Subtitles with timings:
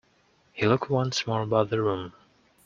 [0.51, 2.13] He looked once more about the room.